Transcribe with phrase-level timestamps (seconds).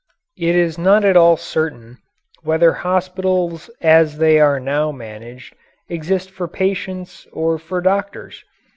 [0.39, 1.99] It is not at all certain
[2.41, 5.53] whether hospitals as they are now managed
[5.89, 8.43] exist for patients or for doctors.